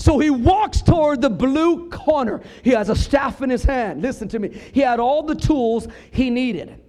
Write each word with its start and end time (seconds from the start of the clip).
So 0.00 0.18
he 0.18 0.30
walks 0.30 0.80
toward 0.80 1.20
the 1.20 1.28
blue 1.28 1.90
corner. 1.90 2.40
He 2.62 2.70
has 2.70 2.88
a 2.88 2.96
staff 2.96 3.42
in 3.42 3.50
his 3.50 3.62
hand. 3.62 4.00
Listen 4.00 4.28
to 4.28 4.38
me. 4.38 4.48
He 4.48 4.80
had 4.80 4.98
all 4.98 5.22
the 5.22 5.34
tools 5.34 5.88
he 6.10 6.30
needed. 6.30 6.82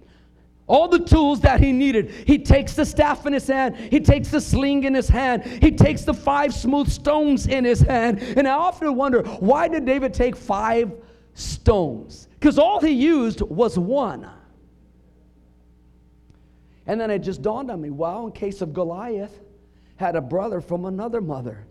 All 0.66 0.88
the 0.88 0.98
tools 0.98 1.42
that 1.42 1.60
he 1.60 1.72
needed. 1.72 2.10
He 2.10 2.38
takes 2.38 2.72
the 2.72 2.86
staff 2.86 3.26
in 3.26 3.34
his 3.34 3.46
hand. 3.46 3.76
He 3.76 4.00
takes 4.00 4.28
the 4.28 4.40
sling 4.40 4.84
in 4.84 4.94
his 4.94 5.10
hand. 5.10 5.44
He 5.44 5.72
takes 5.72 6.04
the 6.04 6.14
five 6.14 6.54
smooth 6.54 6.88
stones 6.88 7.46
in 7.46 7.66
his 7.66 7.80
hand. 7.80 8.22
And 8.22 8.48
I 8.48 8.52
often 8.52 8.94
wonder 8.94 9.22
why 9.40 9.68
did 9.68 9.84
David 9.84 10.14
take 10.14 10.34
five 10.34 10.90
stones? 11.34 12.28
Because 12.40 12.58
all 12.58 12.80
he 12.80 12.92
used 12.92 13.42
was 13.42 13.78
one. 13.78 14.26
And 16.86 16.98
then 16.98 17.10
it 17.10 17.18
just 17.18 17.42
dawned 17.42 17.70
on 17.70 17.78
me 17.78 17.90
wow, 17.90 18.24
in 18.24 18.32
case 18.32 18.62
of 18.62 18.72
Goliath, 18.72 19.38
had 19.96 20.16
a 20.16 20.22
brother 20.22 20.62
from 20.62 20.86
another 20.86 21.20
mother. 21.20 21.66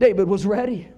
David 0.00 0.26
was 0.26 0.44
ready, 0.44 0.88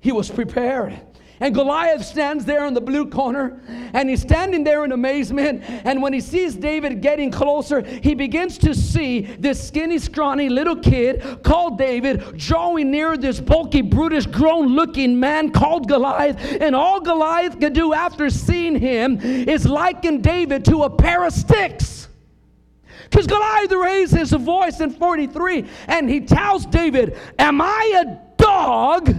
he 0.00 0.12
was 0.12 0.30
prepared. 0.30 0.98
And 1.40 1.54
Goliath 1.54 2.04
stands 2.04 2.44
there 2.44 2.66
in 2.66 2.74
the 2.74 2.80
blue 2.80 3.08
corner, 3.08 3.60
and 3.92 4.10
he's 4.10 4.22
standing 4.22 4.64
there 4.64 4.84
in 4.84 4.90
amazement. 4.90 5.62
And 5.68 6.02
when 6.02 6.12
he 6.12 6.20
sees 6.20 6.56
David 6.56 7.00
getting 7.00 7.30
closer, 7.30 7.82
he 7.82 8.14
begins 8.14 8.58
to 8.58 8.74
see 8.74 9.20
this 9.20 9.64
skinny, 9.64 9.98
scrawny 9.98 10.48
little 10.48 10.74
kid 10.74 11.44
called 11.44 11.78
David 11.78 12.36
drawing 12.36 12.90
near 12.90 13.16
this 13.16 13.40
bulky, 13.40 13.82
brutish, 13.82 14.26
grown 14.26 14.74
looking 14.74 15.20
man 15.20 15.52
called 15.52 15.86
Goliath. 15.86 16.38
And 16.60 16.74
all 16.74 17.00
Goliath 17.00 17.60
could 17.60 17.72
do 17.72 17.94
after 17.94 18.30
seeing 18.30 18.74
him 18.74 19.20
is 19.20 19.64
liken 19.64 20.20
David 20.20 20.64
to 20.64 20.82
a 20.82 20.90
pair 20.90 21.24
of 21.24 21.32
sticks. 21.32 22.08
Because 23.08 23.28
Goliath 23.28 23.72
raises 23.72 24.30
his 24.30 24.32
voice 24.32 24.80
in 24.80 24.90
43 24.90 25.64
and 25.86 26.10
he 26.10 26.20
tells 26.20 26.66
David, 26.66 27.16
Am 27.38 27.60
I 27.60 28.04
a 28.04 28.27
dog 28.38 29.14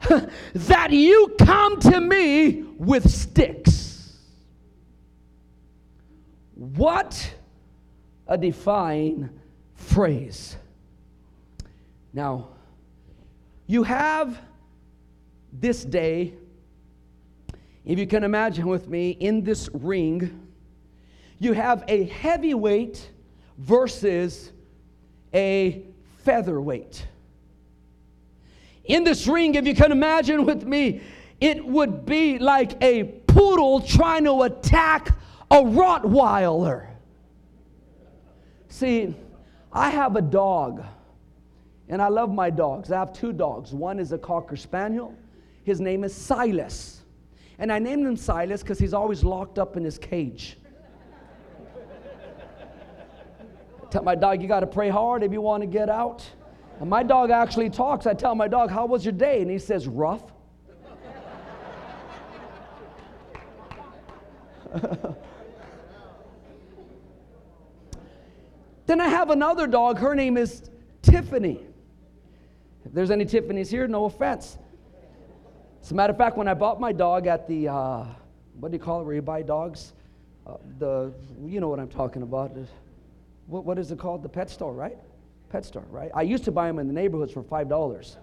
that 0.54 0.90
you 0.90 1.34
come 1.38 1.78
to 1.80 2.00
me 2.00 2.62
with 2.76 3.08
sticks. 3.08 4.18
What 6.54 7.34
a 8.26 8.36
defying 8.36 9.30
phrase. 9.76 10.56
Now, 12.12 12.48
you 13.66 13.82
have 13.84 14.38
this 15.52 15.84
day, 15.84 16.34
if 17.84 17.98
you 17.98 18.06
can 18.06 18.24
imagine 18.24 18.66
with 18.66 18.88
me, 18.88 19.10
in 19.10 19.42
this 19.42 19.68
ring, 19.72 20.48
you 21.38 21.52
have 21.52 21.84
a 21.88 22.04
heavyweight 22.04 23.10
versus 23.58 24.52
a 25.34 25.82
featherweight. 26.24 27.06
In 28.84 29.04
this 29.04 29.26
ring, 29.26 29.54
if 29.54 29.66
you 29.66 29.74
can 29.74 29.92
imagine 29.92 30.44
with 30.44 30.64
me, 30.64 31.00
it 31.40 31.64
would 31.64 32.04
be 32.04 32.38
like 32.38 32.82
a 32.82 33.04
poodle 33.04 33.80
trying 33.80 34.24
to 34.24 34.42
attack 34.42 35.16
a 35.50 35.56
Rottweiler. 35.56 36.88
See, 38.68 39.14
I 39.72 39.90
have 39.90 40.16
a 40.16 40.22
dog, 40.22 40.84
and 41.88 42.00
I 42.00 42.08
love 42.08 42.32
my 42.32 42.50
dogs. 42.50 42.90
I 42.90 42.98
have 42.98 43.12
two 43.12 43.32
dogs. 43.32 43.72
One 43.72 43.98
is 43.98 44.12
a 44.12 44.18
Cocker 44.18 44.56
Spaniel, 44.56 45.14
his 45.64 45.80
name 45.80 46.04
is 46.04 46.14
Silas. 46.14 47.02
And 47.58 47.70
I 47.70 47.78
named 47.78 48.06
him 48.06 48.16
Silas 48.16 48.62
because 48.62 48.78
he's 48.78 48.94
always 48.94 49.22
locked 49.22 49.58
up 49.58 49.76
in 49.76 49.84
his 49.84 49.98
cage. 49.98 50.56
Tell 53.90 54.02
my 54.02 54.14
dog, 54.14 54.40
you 54.40 54.48
got 54.48 54.60
to 54.60 54.66
pray 54.66 54.88
hard 54.88 55.22
if 55.22 55.32
you 55.32 55.40
want 55.42 55.60
to 55.60 55.66
get 55.66 55.90
out. 55.90 56.24
And 56.82 56.90
my 56.90 57.02
dog 57.04 57.30
actually 57.30 57.70
talks. 57.70 58.06
I 58.08 58.14
tell 58.14 58.34
my 58.34 58.48
dog, 58.48 58.68
How 58.68 58.86
was 58.86 59.04
your 59.04 59.12
day? 59.12 59.40
And 59.40 59.48
he 59.48 59.60
says, 59.60 59.86
Rough. 59.86 60.24
then 68.86 69.00
I 69.00 69.06
have 69.06 69.30
another 69.30 69.68
dog. 69.68 69.98
Her 69.98 70.16
name 70.16 70.36
is 70.36 70.68
Tiffany. 71.02 71.60
If 72.84 72.92
there's 72.92 73.12
any 73.12 73.26
Tiffany's 73.26 73.70
here, 73.70 73.86
no 73.86 74.06
offense. 74.06 74.58
As 75.84 75.92
a 75.92 75.94
matter 75.94 76.10
of 76.10 76.18
fact, 76.18 76.36
when 76.36 76.48
I 76.48 76.54
bought 76.54 76.80
my 76.80 76.90
dog 76.90 77.28
at 77.28 77.46
the, 77.46 77.68
uh, 77.68 78.06
what 78.58 78.72
do 78.72 78.76
you 78.76 78.82
call 78.82 79.02
it, 79.02 79.04
where 79.04 79.14
you 79.14 79.22
buy 79.22 79.42
dogs? 79.42 79.92
Uh, 80.44 80.56
the, 80.80 81.12
you 81.46 81.60
know 81.60 81.68
what 81.68 81.78
I'm 81.78 81.86
talking 81.86 82.22
about. 82.22 82.56
What, 83.46 83.64
what 83.64 83.78
is 83.78 83.92
it 83.92 84.00
called? 84.00 84.24
The 84.24 84.28
pet 84.28 84.50
store, 84.50 84.72
right? 84.72 84.98
Pet 85.52 85.66
store, 85.66 85.84
right? 85.90 86.10
I 86.14 86.22
used 86.22 86.44
to 86.44 86.50
buy 86.50 86.66
them 86.66 86.78
in 86.78 86.88
the 86.88 86.94
neighborhoods 86.94 87.32
for 87.32 87.42
$5. 87.42 88.16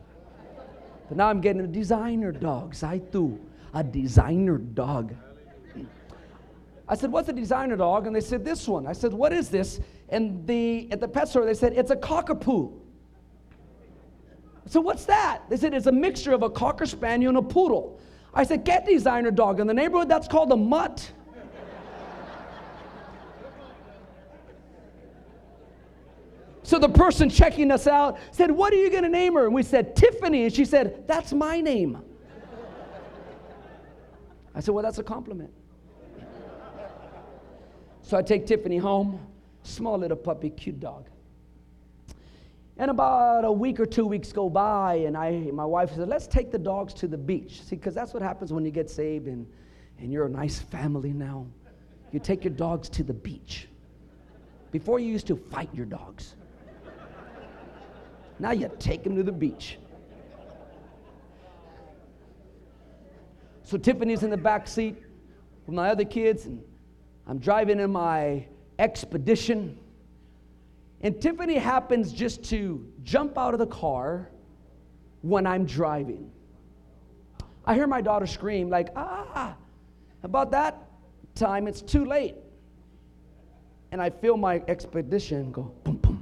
But 1.07 1.17
now 1.17 1.29
I'm 1.29 1.40
getting 1.41 1.62
a 1.62 1.67
designer 1.67 2.31
dog, 2.31 2.73
Zaitu, 2.73 3.40
a 3.73 3.84
designer 3.84 4.57
dog. 4.57 5.13
I 6.88 6.95
said, 6.95 7.12
What's 7.12 7.29
a 7.29 7.34
designer 7.34 7.78
dog? 7.78 8.07
And 8.07 8.16
they 8.16 8.22
said, 8.22 8.44
This 8.44 8.67
one. 8.67 8.88
I 8.88 8.94
said, 8.94 9.13
What 9.13 9.31
is 9.31 9.50
this? 9.50 9.79
And 10.09 10.45
the, 10.47 10.91
at 10.91 11.00
the 11.00 11.07
pet 11.07 11.28
store, 11.28 11.45
they 11.45 11.53
said, 11.53 11.73
It's 11.73 11.91
a 11.91 11.95
cockapoo. 11.95 12.73
So 14.66 14.81
what's 14.81 15.06
that? 15.06 15.47
They 15.50 15.57
said, 15.57 15.75
It's 15.75 15.85
a 15.85 15.91
mixture 15.91 16.34
of 16.34 16.41
a 16.41 16.50
cocker 16.50 16.88
spaniel 16.88 17.29
and 17.29 17.38
a 17.38 17.47
poodle. 17.47 18.00
I 18.34 18.44
said, 18.44 18.66
Get 18.66 18.88
designer 18.88 19.29
dog. 19.29 19.59
In 19.59 19.67
the 19.67 19.73
neighborhood, 19.73 20.09
that's 20.09 20.28
called 20.28 20.51
a 20.51 20.57
mutt. 20.57 21.11
So 26.69 26.78
the 26.78 26.88
person 26.88 27.31
checking 27.31 27.72
us 27.72 27.88
out 27.88 28.19
said, 28.30 28.52
What 28.52 28.72
are 28.74 28.75
you 28.75 28.91
going 28.91 29.02
to 29.02 29.09
name 29.09 29.34
her? 29.34 29.46
And 29.46 29.56
we 29.56 29.63
said, 29.63 29.96
Tiffany. 29.96 30.44
And 30.44 30.53
she 30.53 30.66
said, 30.66 31.07
That's 31.07 31.34
my 31.34 31.62
name. 31.62 32.00
I 34.53 34.59
said, 34.59 34.75
Well, 34.75 34.84
that's 34.84 35.00
a 35.00 35.03
compliment. 35.03 35.52
So 38.03 38.18
I 38.18 38.22
take 38.22 38.46
Tiffany 38.46 38.78
home, 38.78 39.19
small 39.63 39.97
little 39.97 40.16
puppy, 40.16 40.52
cute 40.52 40.79
dog. 40.79 41.09
And 42.78 42.91
about 42.91 43.46
a 43.46 43.52
week 43.52 43.79
or 43.79 43.88
two 43.88 44.06
weeks 44.06 44.31
go 44.31 44.47
by, 44.47 44.94
and 45.08 45.18
I, 45.18 45.50
my 45.52 45.66
wife 45.66 45.96
said, 45.96 46.08
Let's 46.08 46.28
take 46.28 46.52
the 46.52 46.59
dogs 46.59 46.94
to 46.96 47.08
the 47.08 47.18
beach. 47.18 47.63
See, 47.63 47.78
because 47.78 47.96
that's 47.96 48.13
what 48.13 48.22
happens 48.22 48.53
when 48.53 48.63
you 48.63 48.69
get 48.69 48.91
saved 48.91 49.25
and, 49.25 49.47
and 49.97 50.13
you're 50.13 50.28
a 50.28 50.29
nice 50.29 50.59
family 50.59 51.13
now. 51.13 51.47
You 52.12 52.19
take 52.19 52.44
your 52.44 52.53
dogs 52.53 52.90
to 52.90 53.03
the 53.03 53.16
beach. 53.16 53.69
Before 54.72 55.00
you 55.00 55.08
used 55.08 55.25
to 55.25 55.35
fight 55.35 55.74
your 55.74 55.88
dogs. 55.88 56.35
Now 58.39 58.51
you 58.51 58.72
take 58.79 59.03
them 59.03 59.16
to 59.16 59.23
the 59.23 59.31
beach. 59.31 59.77
So 63.63 63.77
Tiffany's 63.77 64.23
in 64.23 64.29
the 64.29 64.38
back 64.38 64.67
seat 64.67 64.95
with 65.67 65.75
my 65.75 65.89
other 65.89 66.05
kids, 66.05 66.45
and 66.45 66.63
I'm 67.28 67.38
driving 67.38 67.79
in 67.79 67.91
my 67.91 68.47
expedition. 68.79 69.78
And 71.01 71.22
Tiffany 71.22 71.55
happens 71.55 72.11
just 72.11 72.44
to 72.45 72.91
jump 73.03 73.38
out 73.38 73.53
of 73.53 73.59
the 73.59 73.67
car 73.67 74.31
when 75.22 75.45
I'm 75.45 75.66
driving. 75.66 76.31
I 77.66 77.75
hear 77.75 77.85
my 77.85 78.01
daughter 78.01 78.25
scream, 78.25 78.69
like, 78.69 78.89
ah, 78.95 79.55
about 80.23 80.49
that 80.51 80.89
time, 81.35 81.67
it's 81.67 81.81
too 81.81 82.05
late. 82.05 82.35
And 83.91 84.01
I 84.01 84.09
feel 84.09 84.38
my 84.38 84.63
expedition 84.67 85.51
go 85.51 85.72
boom, 85.83 85.97
boom. 85.97 86.19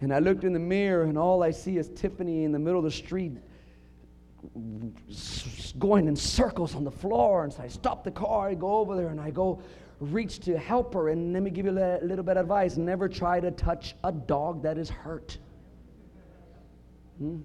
And 0.00 0.14
I 0.14 0.18
looked 0.18 0.44
in 0.44 0.52
the 0.52 0.58
mirror, 0.58 1.04
and 1.04 1.18
all 1.18 1.42
I 1.42 1.50
see 1.50 1.76
is 1.76 1.88
Tiffany 1.90 2.44
in 2.44 2.52
the 2.52 2.58
middle 2.58 2.78
of 2.78 2.84
the 2.84 2.90
street 2.90 3.32
going 5.78 6.08
in 6.08 6.16
circles 6.16 6.74
on 6.74 6.84
the 6.84 6.90
floor. 6.90 7.44
And 7.44 7.52
so 7.52 7.62
I 7.62 7.68
stop 7.68 8.04
the 8.04 8.10
car, 8.10 8.48
I 8.48 8.54
go 8.54 8.76
over 8.76 8.96
there, 8.96 9.08
and 9.08 9.20
I 9.20 9.30
go 9.30 9.60
reach 10.00 10.40
to 10.40 10.58
help 10.58 10.94
her. 10.94 11.10
And 11.10 11.32
let 11.32 11.42
me 11.42 11.50
give 11.50 11.66
you 11.66 11.72
a 11.72 12.00
little 12.02 12.24
bit 12.24 12.36
of 12.36 12.42
advice 12.42 12.76
never 12.76 13.08
try 13.08 13.40
to 13.40 13.50
touch 13.50 13.94
a 14.02 14.12
dog 14.12 14.62
that 14.62 14.78
is 14.78 14.88
hurt. 14.88 15.38
Hmm? 17.18 17.40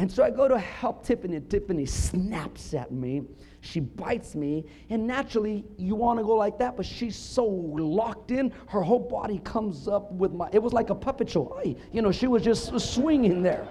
And 0.00 0.10
so 0.10 0.24
I 0.24 0.30
go 0.30 0.48
to 0.48 0.58
help 0.58 1.04
Tiffany, 1.04 1.40
Tiffany 1.40 1.86
snaps 1.86 2.74
at 2.74 2.90
me 2.90 3.22
she 3.60 3.80
bites 3.80 4.34
me, 4.34 4.64
and 4.88 5.06
naturally 5.06 5.64
you 5.76 5.94
want 5.94 6.18
to 6.18 6.24
go 6.24 6.34
like 6.34 6.58
that, 6.58 6.76
but 6.76 6.86
she's 6.86 7.16
so 7.16 7.44
locked 7.44 8.30
in, 8.30 8.52
her 8.68 8.80
whole 8.80 8.98
body 8.98 9.38
comes 9.44 9.86
up 9.86 10.10
with 10.12 10.32
my. 10.32 10.48
It 10.52 10.62
was 10.62 10.72
like 10.72 10.90
a 10.90 10.94
puppet 10.94 11.28
show. 11.28 11.60
You 11.92 12.02
know, 12.02 12.10
she 12.10 12.26
was 12.26 12.42
just 12.42 12.78
swinging 12.80 13.42
there. 13.42 13.68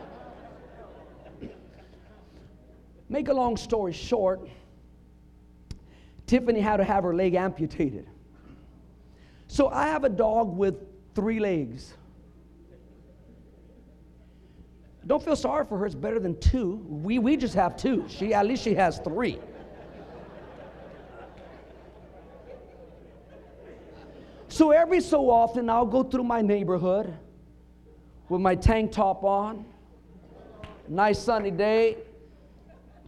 Make 3.09 3.29
a 3.29 3.33
long 3.33 3.57
story 3.57 3.93
short, 3.93 4.47
Tiffany 6.27 6.59
had 6.59 6.77
to 6.77 6.83
have 6.83 7.03
her 7.03 7.15
leg 7.15 7.33
amputated. 7.33 8.07
So 9.47 9.69
I 9.69 9.87
have 9.87 10.03
a 10.03 10.09
dog 10.09 10.55
with 10.55 10.75
three 11.15 11.39
legs. 11.39 11.95
Don't 15.09 15.25
feel 15.25 15.35
sorry 15.35 15.65
for 15.65 15.75
her, 15.79 15.88
it's 15.88 15.95
better 15.95 16.19
than 16.19 16.39
two. 16.39 16.85
We, 16.88 17.17
we 17.17 17.35
just 17.35 17.56
have 17.56 17.75
two. 17.75 18.06
She, 18.07 18.31
at 18.31 18.45
least 18.45 18.63
she 18.63 18.75
has 18.75 19.00
three. 19.00 19.39
So 24.50 24.69
every 24.69 25.01
so 25.01 25.31
often, 25.31 25.67
I'll 25.67 25.88
go 25.88 26.03
through 26.03 26.25
my 26.25 26.44
neighborhood 26.44 27.11
with 28.29 28.39
my 28.39 28.53
tank 28.53 28.91
top 28.91 29.23
on, 29.23 29.65
nice 30.88 31.17
sunny 31.17 31.50
day, 31.50 31.97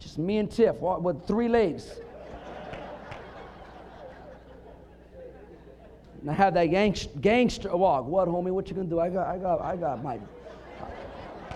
just 0.00 0.18
me 0.18 0.38
and 0.38 0.50
Tiff 0.50 0.74
with 0.80 1.24
three 1.24 1.48
legs. 1.48 1.88
And 6.20 6.30
I 6.30 6.34
have 6.34 6.54
that 6.54 6.66
gangster, 6.66 7.10
gangster 7.20 7.76
walk. 7.76 8.06
What, 8.06 8.26
homie? 8.26 8.50
What 8.50 8.68
you 8.68 8.74
gonna 8.74 8.88
do? 8.88 8.98
I 8.98 9.08
got, 9.08 9.28
I 9.28 9.38
got, 9.38 9.60
I 9.60 9.76
got 9.76 10.02
my, 10.02 10.18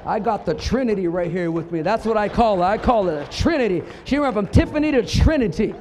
I 0.06 0.20
got 0.20 0.46
the 0.46 0.54
Trinity 0.54 1.08
right 1.08 1.30
here 1.30 1.50
with 1.50 1.72
me. 1.72 1.82
That's 1.82 2.06
what 2.06 2.16
I 2.16 2.28
call 2.28 2.62
it. 2.62 2.64
I 2.64 2.78
call 2.78 3.08
it 3.08 3.26
a 3.26 3.30
Trinity. 3.30 3.82
She 4.04 4.20
went 4.20 4.34
from 4.34 4.46
Tiffany 4.46 4.92
to 4.92 5.04
Trinity. 5.04 5.74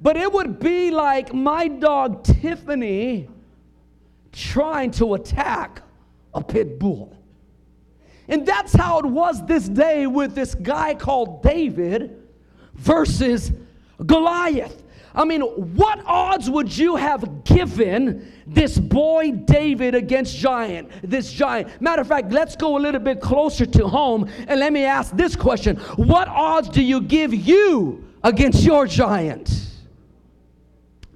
But 0.00 0.16
it 0.16 0.32
would 0.32 0.60
be 0.60 0.92
like 0.92 1.34
my 1.34 1.66
dog 1.66 2.22
Tiffany 2.22 3.28
trying 4.30 4.92
to 4.92 5.14
attack 5.14 5.82
a 6.32 6.44
pit 6.44 6.78
bull. 6.78 7.16
And 8.28 8.46
that's 8.46 8.72
how 8.74 9.00
it 9.00 9.06
was 9.06 9.44
this 9.46 9.68
day 9.68 10.06
with 10.06 10.36
this 10.36 10.54
guy 10.54 10.94
called 10.94 11.42
David 11.42 12.22
versus 12.74 13.50
Goliath. 14.04 14.84
I 15.16 15.24
mean, 15.24 15.40
what 15.40 16.02
odds 16.04 16.50
would 16.50 16.76
you 16.76 16.96
have 16.96 17.42
given 17.44 18.30
this 18.46 18.78
boy 18.78 19.32
David 19.32 19.94
against 19.94 20.36
giant, 20.36 20.90
this 21.02 21.32
giant? 21.32 21.80
Matter 21.80 22.02
of 22.02 22.08
fact, 22.08 22.30
let's 22.32 22.54
go 22.54 22.76
a 22.76 22.80
little 22.80 23.00
bit 23.00 23.22
closer 23.22 23.64
to 23.64 23.88
home 23.88 24.30
and 24.46 24.60
let 24.60 24.74
me 24.74 24.84
ask 24.84 25.16
this 25.16 25.34
question. 25.34 25.76
What 25.96 26.28
odds 26.28 26.68
do 26.68 26.82
you 26.82 27.00
give 27.00 27.32
you 27.32 28.04
against 28.22 28.62
your 28.62 28.86
giant? 28.86 29.50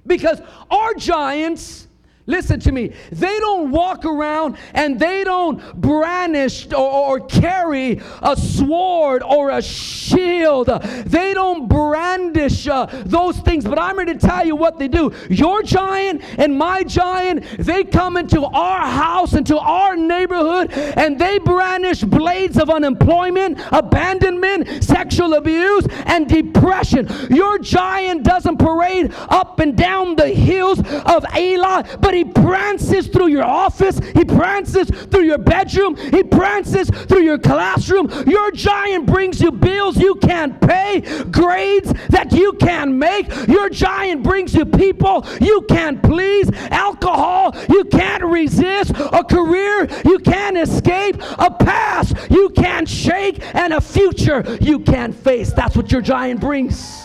Because 0.07 0.41
our 0.71 0.95
giants 0.95 1.87
Listen 2.31 2.61
to 2.61 2.71
me. 2.71 2.93
They 3.11 3.39
don't 3.39 3.71
walk 3.71 4.05
around 4.05 4.55
and 4.73 4.97
they 4.97 5.25
don't 5.25 5.59
brandish 5.75 6.71
or, 6.71 6.77
or, 6.77 7.19
carry 7.19 8.01
a 8.21 8.37
sword 8.37 9.21
or 9.21 9.51
a 9.51 9.61
shield. 9.61 10.67
They 10.67 11.33
don't 11.33 11.67
brandish 11.67 12.67
uh, 12.67 12.85
those 13.05 13.37
things. 13.39 13.65
But 13.65 13.79
I'm 13.79 13.97
here 13.97 14.05
to 14.05 14.15
tell 14.15 14.45
you 14.45 14.55
what 14.55 14.79
they 14.79 14.87
do. 14.87 15.13
Your 15.29 15.61
giant 15.61 16.21
and 16.37 16.57
my 16.57 16.83
giant, 16.83 17.43
they 17.59 17.83
come 17.83 18.15
into 18.15 18.45
our 18.45 18.87
house, 18.87 19.33
into 19.33 19.57
our 19.57 19.97
neighborhood, 19.97 20.71
and 20.71 21.19
they 21.19 21.37
brandish 21.37 22.01
blades 22.01 22.57
of 22.57 22.69
unemployment, 22.69 23.59
abandonment, 23.73 24.83
sexual 24.85 25.33
abuse, 25.33 25.85
and 26.05 26.29
depression. 26.29 27.09
Your 27.29 27.59
giant 27.59 28.23
doesn't 28.23 28.57
parade 28.57 29.13
up 29.27 29.59
and 29.59 29.75
down 29.75 30.15
the 30.15 30.29
hills 30.29 30.79
of 30.79 31.25
Elah, 31.35 31.97
but 31.99 32.13
he 32.13 32.20
he 32.21 32.25
prances 32.25 33.07
through 33.07 33.29
your 33.29 33.43
office, 33.43 33.97
He 33.97 34.23
prances 34.23 34.87
through 34.89 35.23
your 35.23 35.39
bedroom, 35.39 35.95
He 35.95 36.21
prances 36.21 36.87
through 36.87 37.23
your 37.23 37.39
classroom. 37.39 38.11
Your 38.27 38.51
giant 38.51 39.07
brings 39.07 39.41
you 39.41 39.51
bills 39.51 39.97
you 39.97 40.13
can't 40.15 40.61
pay, 40.61 41.01
grades 41.31 41.91
that 42.09 42.31
you 42.31 42.53
can't 42.53 42.93
make. 42.93 43.27
Your 43.47 43.69
giant 43.69 44.21
brings 44.21 44.53
you 44.53 44.65
people 44.65 45.25
you 45.39 45.63
can't 45.67 46.03
please, 46.03 46.47
alcohol 46.69 47.55
you 47.67 47.85
can't 47.85 48.23
resist, 48.23 48.91
a 48.91 49.23
career 49.23 49.89
you 50.05 50.19
can't 50.19 50.57
escape, 50.57 51.15
a 51.39 51.49
past 51.49 52.15
you 52.29 52.49
can't 52.49 52.87
shake, 52.87 53.43
and 53.55 53.73
a 53.73 53.81
future 53.81 54.43
you 54.61 54.77
can't 54.79 55.15
face. 55.15 55.53
That's 55.53 55.75
what 55.75 55.91
your 55.91 56.01
giant 56.01 56.39
brings. 56.39 57.00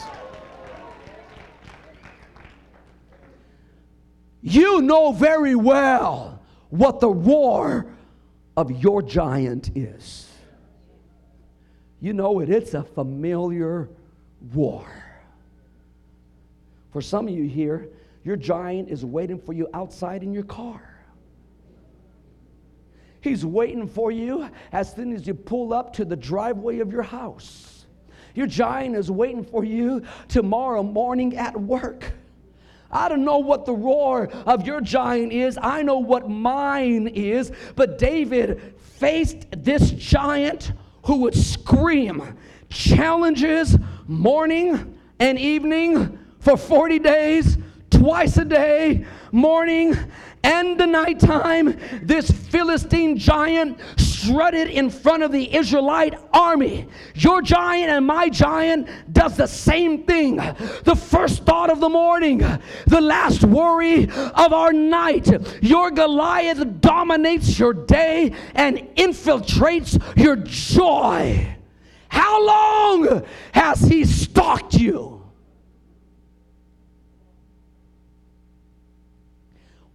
You 4.49 4.81
know 4.81 5.11
very 5.11 5.57
well 5.57 6.41
what 6.71 7.01
the 7.01 7.09
roar 7.09 7.85
of 8.57 8.71
your 8.71 9.03
giant 9.03 9.77
is. 9.77 10.31
You 12.01 12.13
know 12.13 12.39
it, 12.39 12.49
it's 12.49 12.75
a 12.75 12.85
familiar 12.85 13.89
roar. 14.55 14.87
For 16.93 17.03
some 17.03 17.27
of 17.27 17.35
you 17.35 17.49
here, 17.49 17.89
your 18.23 18.37
giant 18.37 18.89
is 18.89 19.05
waiting 19.05 19.41
for 19.41 19.53
you 19.53 19.67
outside 19.75 20.23
in 20.23 20.33
your 20.33 20.45
car. 20.45 20.95
He's 23.23 23.45
waiting 23.45 23.89
for 23.89 24.13
you 24.13 24.49
as 24.71 24.95
soon 24.95 25.13
as 25.13 25.27
you 25.27 25.35
pull 25.35 25.73
up 25.75 25.93
to 25.95 26.05
the 26.05 26.15
driveway 26.15 26.79
of 26.79 26.93
your 26.93 27.03
house. 27.03 27.87
Your 28.37 28.47
giant 28.47 28.95
is 28.95 29.11
waiting 29.11 29.43
for 29.43 29.65
you 29.65 30.05
tomorrow 30.29 30.85
morning 30.85 31.37
at 31.37 31.61
work. 31.61 32.13
I 32.91 33.09
don't 33.09 33.25
know 33.25 33.39
what 33.39 33.67
the 33.67 33.73
roar 33.73 34.29
of 34.47 34.67
your 34.67 34.81
giant 34.81 35.33
is. 35.33 35.59
I 35.61 35.83
know 35.83 35.99
what 35.99 36.29
mine 36.29 37.09
is. 37.09 37.53
But 37.75 37.99
David 37.99 38.75
faced 38.79 39.47
this 39.51 39.91
giant 39.91 40.73
who 41.05 41.17
would 41.17 41.35
scream 41.35 42.37
challenges 42.69 43.77
morning 44.07 44.99
and 45.19 45.39
evening 45.39 46.19
for 46.41 46.57
40 46.57 46.99
days, 46.99 47.59
twice 47.91 48.37
a 48.37 48.45
day, 48.45 49.05
morning 49.33 49.97
and 50.43 50.79
the 50.79 50.87
nighttime, 50.87 51.77
this 52.03 52.31
Philistine 52.31 53.19
giant 53.19 53.81
strutted 54.17 54.69
in 54.69 54.91
front 54.91 55.23
of 55.23 55.33
the 55.33 55.55
Israelite 55.55 56.15
army. 56.33 56.87
Your 57.15 57.43
giant 57.43 57.91
and 57.91 58.07
my 58.07 58.29
giant 58.29 58.89
does 59.13 59.37
the 59.37 59.47
same 59.47 60.05
thing. 60.05 60.37
The 60.37 60.97
first 60.97 61.45
thought 61.45 61.71
of 61.71 61.81
the 61.81 61.89
morning, 61.89 62.39
the 62.87 63.01
last 63.01 63.45
worry 63.45 64.05
of 64.05 64.53
our 64.53 64.73
night. 64.73 65.29
Your 65.63 65.91
Goliath 65.91 66.81
dominates 66.81 67.59
your 67.59 67.73
day 67.73 68.33
and 68.55 68.79
infiltrates 68.97 70.01
your 70.17 70.37
joy. 70.37 71.57
How 72.09 72.47
long 72.47 73.25
has 73.53 73.81
he 73.81 74.05
stalked 74.05 74.75
you? 74.75 75.25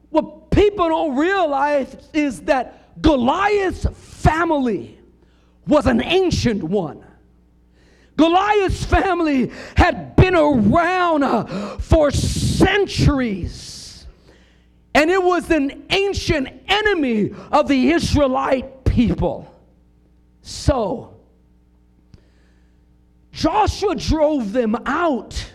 What 0.10 0.52
people 0.52 0.90
don't 0.90 1.16
realize 1.16 1.96
is 2.14 2.42
that 2.42 2.81
Goliath's 3.02 3.86
family 3.94 4.98
was 5.68 5.86
an 5.88 6.02
ancient 6.02 6.64
one. 6.64 7.04
Goliath's 8.18 8.84
family 8.86 9.52
had 9.76 10.16
been 10.16 10.36
around 10.36 11.24
uh, 11.24 11.78
for 11.78 12.12
centuries, 12.12 14.06
and 14.94 15.10
it 15.10 15.22
was 15.22 15.50
an 15.50 15.86
ancient 15.90 16.50
enemy 16.68 17.32
of 17.52 17.68
the 17.68 17.92
Israelite 17.92 18.84
people. 18.86 19.52
So, 20.42 21.16
Joshua 23.32 23.96
drove 23.96 24.52
them 24.52 24.76
out 24.86 25.52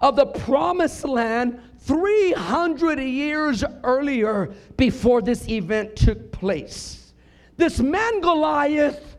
of 0.00 0.16
the 0.16 0.26
promised 0.26 1.04
land 1.04 1.60
300 1.86 2.98
years 2.98 3.62
earlier 3.84 4.52
before 4.76 5.22
this 5.22 5.48
event 5.48 5.94
took 5.94 6.32
place. 6.32 7.12
This 7.56 7.78
man 7.78 8.20
Goliath 8.20 9.16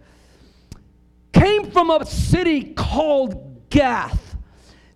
came 1.32 1.72
from 1.72 1.92
a 1.92 2.06
city 2.06 2.74
called 2.74 3.70
Gath. 3.70 4.36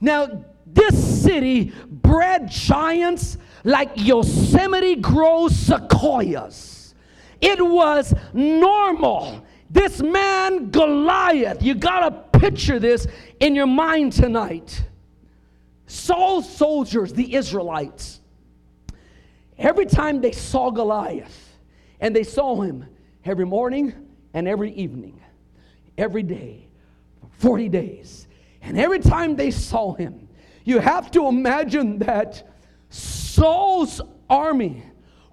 Now, 0.02 0.44
this 0.66 1.24
city 1.24 1.74
bred 1.88 2.52
giants 2.52 3.38
like 3.64 3.92
Yosemite 3.96 4.96
grows 4.96 5.56
sequoias. 5.56 6.94
It 7.40 7.66
was 7.66 8.14
normal. 8.34 9.46
This 9.70 10.02
man, 10.02 10.72
Goliath, 10.72 11.64
you 11.64 11.76
gotta 11.76 12.12
picture 12.38 12.80
this 12.80 13.08
in 13.40 13.56
your 13.56 13.68
mind 13.68 14.12
tonight. 14.12 14.84
Saul's 15.92 16.50
soldiers, 16.50 17.12
the 17.12 17.36
Israelites, 17.36 18.22
every 19.58 19.86
time 19.86 20.22
they 20.22 20.32
saw 20.32 20.72
Goliath, 20.72 21.58
and 22.00 22.16
they 22.16 22.24
saw 22.24 22.62
him 22.62 22.86
every 23.26 23.46
morning 23.46 23.94
and 24.34 24.48
every 24.48 24.72
evening, 24.72 25.20
every 25.98 26.24
day, 26.24 26.70
40 27.40 27.68
days, 27.68 28.28
and 28.62 28.80
every 28.80 29.00
time 29.00 29.36
they 29.36 29.52
saw 29.52 29.94
him, 29.94 30.30
you 30.64 30.80
have 30.80 31.12
to 31.12 31.28
imagine 31.28 32.00
that 32.00 32.50
Saul's 32.90 34.00
army 34.30 34.84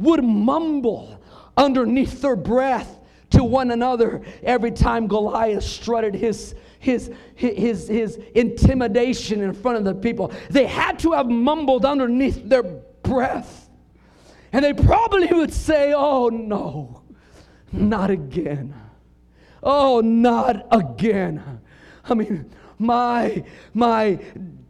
would 0.00 0.24
mumble 0.24 1.22
underneath 1.56 2.20
their 2.20 2.36
breath 2.36 2.98
to 3.30 3.44
one 3.44 3.70
another 3.70 4.22
every 4.42 4.72
time 4.72 5.06
Goliath 5.06 5.62
strutted 5.62 6.14
his 6.14 6.56
his, 6.78 7.10
his, 7.34 7.88
his 7.88 8.18
intimidation 8.34 9.40
in 9.42 9.52
front 9.52 9.78
of 9.78 9.84
the 9.84 9.94
people. 9.94 10.32
They 10.50 10.66
had 10.66 10.98
to 11.00 11.12
have 11.12 11.28
mumbled 11.28 11.84
underneath 11.84 12.48
their 12.48 12.62
breath. 12.62 13.68
And 14.52 14.64
they 14.64 14.72
probably 14.72 15.28
would 15.28 15.52
say, 15.52 15.92
Oh, 15.94 16.28
no, 16.28 17.02
not 17.72 18.10
again. 18.10 18.74
Oh, 19.62 20.00
not 20.00 20.66
again. 20.70 21.60
I 22.04 22.14
mean, 22.14 22.50
my, 22.78 23.44
my 23.74 24.18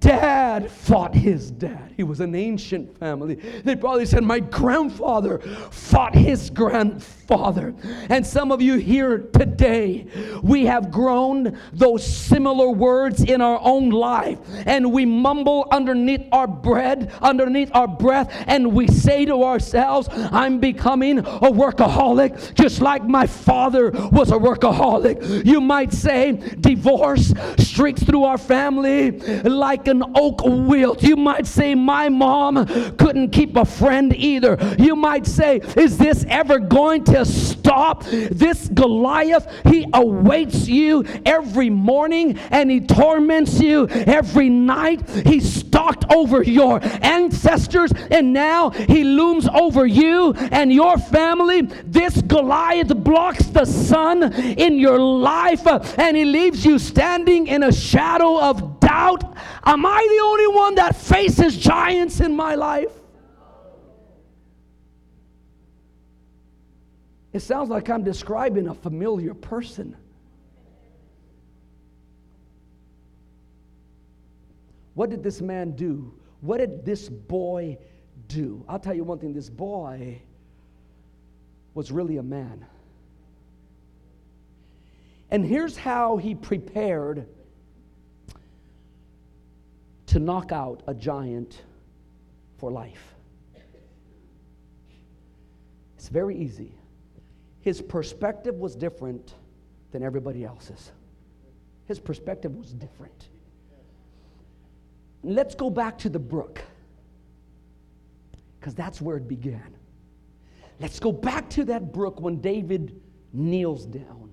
dad 0.00 0.70
fought 0.70 1.14
his 1.14 1.50
dad. 1.50 1.87
He 1.98 2.04
was 2.04 2.20
an 2.20 2.36
ancient 2.36 2.96
family. 2.96 3.34
They 3.64 3.74
probably 3.74 4.06
said, 4.06 4.22
My 4.22 4.38
grandfather 4.38 5.40
fought 5.72 6.14
his 6.14 6.48
grandfather. 6.48 7.74
And 8.08 8.24
some 8.24 8.52
of 8.52 8.62
you 8.62 8.76
here 8.76 9.18
today, 9.18 10.06
we 10.40 10.66
have 10.66 10.92
grown 10.92 11.58
those 11.72 12.06
similar 12.06 12.68
words 12.68 13.24
in 13.24 13.40
our 13.40 13.58
own 13.60 13.90
life. 13.90 14.38
And 14.64 14.92
we 14.92 15.06
mumble 15.06 15.66
underneath 15.72 16.22
our 16.30 16.46
bread, 16.46 17.12
underneath 17.20 17.72
our 17.74 17.88
breath, 17.88 18.32
and 18.46 18.72
we 18.72 18.86
say 18.86 19.24
to 19.24 19.42
ourselves, 19.42 20.08
I'm 20.12 20.60
becoming 20.60 21.18
a 21.18 21.50
workaholic, 21.50 22.54
just 22.54 22.80
like 22.80 23.02
my 23.02 23.26
father 23.26 23.90
was 24.12 24.30
a 24.30 24.36
workaholic. 24.38 25.44
You 25.44 25.60
might 25.60 25.92
say, 25.92 26.32
divorce 26.60 27.34
streaks 27.58 28.04
through 28.04 28.22
our 28.22 28.38
family 28.38 29.18
like 29.42 29.88
an 29.88 30.04
oak 30.14 30.42
wilt. 30.44 31.02
You 31.02 31.16
might 31.16 31.48
say, 31.48 31.74
My 31.88 32.10
mom 32.10 32.66
couldn't 32.98 33.30
keep 33.30 33.56
a 33.56 33.64
friend 33.64 34.14
either. 34.14 34.58
You 34.78 34.94
might 34.94 35.24
say, 35.24 35.62
Is 35.74 35.96
this 35.96 36.22
ever 36.28 36.58
going 36.58 37.04
to 37.04 37.24
stop? 37.24 38.04
This 38.04 38.68
Goliath, 38.68 39.50
he 39.64 39.86
awaits 39.94 40.68
you 40.68 41.06
every 41.24 41.70
morning 41.70 42.36
and 42.50 42.70
he 42.70 42.80
torments 42.82 43.58
you 43.58 43.88
every 43.88 44.50
night. 44.50 45.08
He 45.08 45.40
stalked 45.40 46.04
over 46.12 46.42
your 46.42 46.78
ancestors 47.00 47.90
and 48.10 48.34
now 48.34 48.68
he 48.68 49.02
looms 49.02 49.48
over 49.48 49.86
you 49.86 50.34
and 50.34 50.70
your 50.70 50.98
family. 50.98 51.62
This 51.86 52.20
Goliath 52.20 52.94
blocks 53.02 53.46
the 53.46 53.64
sun 53.64 54.34
in 54.34 54.78
your 54.78 55.00
life 55.00 55.66
and 55.96 56.18
he 56.18 56.26
leaves 56.26 56.66
you 56.66 56.78
standing 56.78 57.46
in 57.46 57.62
a 57.62 57.72
shadow 57.72 58.38
of 58.38 58.77
doubt. 58.88 59.36
Am 59.64 59.84
I 59.84 60.06
the 60.16 60.24
only 60.24 60.46
one 60.46 60.74
that 60.76 60.96
faces 60.96 61.56
giants 61.56 62.20
in 62.20 62.34
my 62.34 62.54
life? 62.54 62.92
It 67.32 67.40
sounds 67.40 67.68
like 67.68 67.90
I'm 67.90 68.02
describing 68.02 68.68
a 68.68 68.74
familiar 68.74 69.34
person. 69.34 69.96
What 74.94 75.10
did 75.10 75.22
this 75.22 75.40
man 75.40 75.72
do? 75.72 76.12
What 76.40 76.58
did 76.58 76.84
this 76.84 77.08
boy 77.08 77.78
do? 78.26 78.64
I'll 78.68 78.80
tell 78.80 78.94
you 78.94 79.04
one 79.04 79.18
thing 79.18 79.32
this 79.32 79.50
boy 79.50 80.20
was 81.74 81.92
really 81.92 82.16
a 82.16 82.22
man. 82.22 82.66
And 85.30 85.44
here's 85.44 85.76
how 85.76 86.16
he 86.16 86.34
prepared 86.34 87.28
to 90.08 90.18
knock 90.18 90.52
out 90.52 90.82
a 90.86 90.94
giant 90.94 91.62
for 92.56 92.70
life. 92.70 93.14
It's 95.96 96.08
very 96.08 96.36
easy. 96.36 96.72
His 97.60 97.82
perspective 97.82 98.54
was 98.54 98.74
different 98.74 99.34
than 99.90 100.02
everybody 100.02 100.44
else's. 100.44 100.92
His 101.86 101.98
perspective 101.98 102.54
was 102.54 102.72
different. 102.72 103.28
Let's 105.22 105.54
go 105.54 105.68
back 105.68 105.98
to 105.98 106.08
the 106.08 106.18
brook, 106.18 106.62
because 108.58 108.74
that's 108.74 109.00
where 109.00 109.16
it 109.16 109.28
began. 109.28 109.74
Let's 110.80 111.00
go 111.00 111.12
back 111.12 111.50
to 111.50 111.64
that 111.64 111.92
brook 111.92 112.20
when 112.20 112.40
David 112.40 113.00
kneels 113.32 113.84
down. 113.84 114.32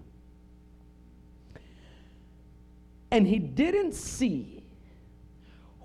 And 3.11 3.27
he 3.27 3.39
didn't 3.39 3.93
see 3.93 4.54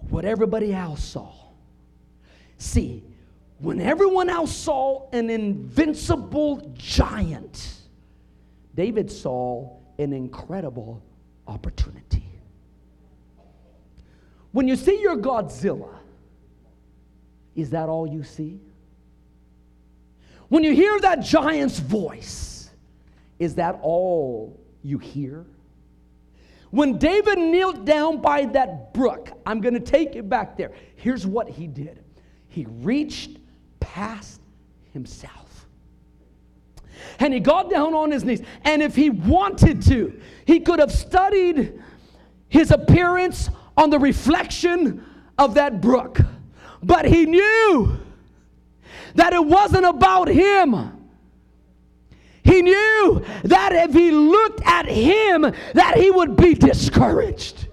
what 0.08 0.24
everybody 0.24 0.72
else 0.72 1.04
saw. 1.04 1.32
See, 2.58 3.04
when 3.58 3.80
everyone 3.80 4.28
else 4.28 4.54
saw 4.54 5.08
an 5.10 5.28
invincible 5.30 6.72
giant, 6.76 7.74
David 8.74 9.10
saw 9.10 9.76
an 9.98 10.12
incredible 10.12 11.02
opportunity. 11.46 12.24
When 14.52 14.66
you 14.66 14.76
see 14.76 15.00
your 15.00 15.16
Godzilla, 15.16 15.94
is 17.54 17.70
that 17.70 17.88
all 17.88 18.06
you 18.06 18.24
see? 18.24 18.60
When 20.48 20.64
you 20.64 20.74
hear 20.74 20.98
that 21.00 21.20
giant's 21.20 21.78
voice, 21.78 22.70
is 23.38 23.54
that 23.56 23.78
all 23.82 24.58
you 24.82 24.98
hear? 24.98 25.46
When 26.70 26.98
David 26.98 27.38
knelt 27.38 27.84
down 27.84 28.20
by 28.20 28.44
that 28.46 28.94
brook, 28.94 29.30
I'm 29.44 29.60
going 29.60 29.74
to 29.74 29.80
take 29.80 30.14
you 30.14 30.22
back 30.22 30.56
there. 30.56 30.72
Here's 30.96 31.26
what 31.26 31.48
he 31.48 31.66
did 31.66 32.04
he 32.48 32.66
reached 32.68 33.38
past 33.78 34.40
himself. 34.92 35.66
And 37.18 37.32
he 37.32 37.40
got 37.40 37.70
down 37.70 37.94
on 37.94 38.10
his 38.10 38.24
knees. 38.24 38.42
And 38.62 38.82
if 38.82 38.94
he 38.94 39.10
wanted 39.10 39.82
to, 39.82 40.20
he 40.44 40.60
could 40.60 40.78
have 40.78 40.92
studied 40.92 41.80
his 42.48 42.70
appearance 42.70 43.50
on 43.76 43.90
the 43.90 43.98
reflection 43.98 45.04
of 45.38 45.54
that 45.54 45.80
brook. 45.80 46.20
But 46.82 47.04
he 47.04 47.26
knew 47.26 47.98
that 49.14 49.32
it 49.32 49.44
wasn't 49.44 49.86
about 49.86 50.28
him. 50.28 50.99
He 52.50 52.62
knew 52.62 53.24
that 53.44 53.72
if 53.72 53.94
he 53.94 54.10
looked 54.10 54.60
at 54.64 54.86
him, 54.86 55.42
that 55.74 55.94
he 55.96 56.10
would 56.10 56.36
be 56.36 56.54
discouraged. 56.54 57.68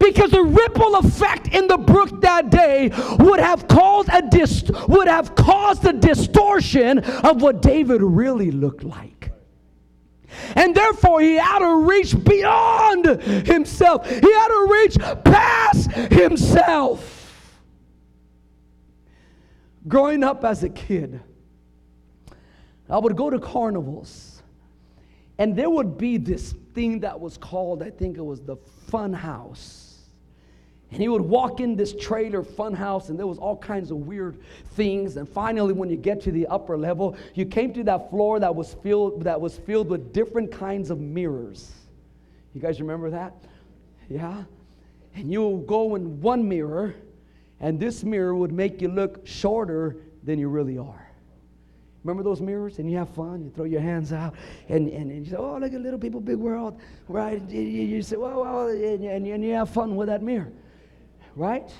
Because 0.00 0.30
the 0.30 0.42
ripple 0.42 0.96
effect 0.96 1.54
in 1.54 1.68
the 1.68 1.78
brook 1.78 2.20
that 2.22 2.50
day 2.50 2.90
would 3.18 3.38
have 3.38 3.68
caused 3.68 4.08
a 4.12 4.22
dist- 4.22 4.70
would 4.88 5.06
have 5.06 5.34
caused 5.34 5.84
a 5.84 5.92
distortion 5.92 6.98
of 6.98 7.40
what 7.42 7.62
David 7.62 8.02
really 8.02 8.50
looked 8.50 8.82
like. 8.82 9.30
And 10.56 10.74
therefore, 10.74 11.20
he 11.20 11.34
had 11.34 11.58
to 11.60 11.76
reach 11.86 12.16
beyond 12.24 13.06
himself. 13.46 14.08
He 14.08 14.14
had 14.14 14.48
to 14.48 14.68
reach 14.72 14.98
past 15.24 15.92
himself. 15.92 17.60
Growing 19.86 20.24
up 20.24 20.44
as 20.44 20.64
a 20.64 20.68
kid, 20.68 21.20
I 22.90 22.98
would 22.98 23.16
go 23.16 23.30
to 23.30 23.38
carnivals, 23.38 24.42
and 25.38 25.56
there 25.56 25.70
would 25.70 25.96
be 25.96 26.16
this 26.16 26.54
thing 26.74 27.00
that 27.00 27.18
was 27.18 27.36
called, 27.36 27.82
I 27.82 27.90
think 27.90 28.18
it 28.18 28.24
was 28.24 28.40
the 28.40 28.56
fun 28.88 29.12
house. 29.12 29.86
And 30.90 31.00
he 31.00 31.08
would 31.08 31.22
walk 31.22 31.60
in 31.60 31.76
this 31.76 31.94
trailer 31.94 32.42
fun 32.42 32.74
house, 32.74 33.10
and 33.10 33.18
there 33.18 33.26
was 33.26 33.38
all 33.38 33.56
kinds 33.56 33.92
of 33.92 33.98
weird 33.98 34.38
things. 34.72 35.16
And 35.16 35.28
finally, 35.28 35.72
when 35.72 35.88
you 35.88 35.96
get 35.96 36.20
to 36.22 36.32
the 36.32 36.48
upper 36.48 36.76
level, 36.76 37.16
you 37.34 37.46
came 37.46 37.72
to 37.74 37.84
that 37.84 38.10
floor 38.10 38.40
that 38.40 38.52
was 38.52 38.74
filled 38.82 39.22
that 39.22 39.40
was 39.40 39.56
filled 39.56 39.88
with 39.88 40.12
different 40.12 40.50
kinds 40.50 40.90
of 40.90 40.98
mirrors. 40.98 41.70
You 42.54 42.60
guys 42.60 42.80
remember 42.80 43.08
that? 43.10 43.34
Yeah? 44.08 44.42
And 45.14 45.32
you 45.32 45.46
would 45.46 45.68
go 45.68 45.94
in 45.94 46.20
one 46.20 46.48
mirror, 46.48 46.96
and 47.60 47.78
this 47.78 48.02
mirror 48.02 48.34
would 48.34 48.52
make 48.52 48.82
you 48.82 48.88
look 48.88 49.24
shorter 49.26 49.96
than 50.24 50.40
you 50.40 50.48
really 50.48 50.76
are. 50.76 51.09
Remember 52.02 52.22
those 52.22 52.40
mirrors? 52.40 52.78
And 52.78 52.90
you 52.90 52.96
have 52.96 53.10
fun. 53.10 53.44
You 53.44 53.50
throw 53.50 53.64
your 53.64 53.80
hands 53.80 54.12
out, 54.12 54.34
and, 54.68 54.88
and, 54.88 55.10
and 55.10 55.24
you 55.24 55.30
say, 55.30 55.36
"Oh, 55.36 55.58
look 55.58 55.72
at 55.72 55.80
little 55.80 55.98
people, 55.98 56.20
big 56.20 56.36
world." 56.36 56.80
Right? 57.08 57.42
You, 57.50 57.60
you 57.60 58.02
say, 58.02 58.16
"Well, 58.16 58.42
well," 58.42 58.68
and, 58.68 59.04
and, 59.04 59.26
and 59.26 59.44
you 59.44 59.52
have 59.52 59.70
fun 59.70 59.96
with 59.96 60.08
that 60.08 60.22
mirror, 60.22 60.50
right? 61.36 61.70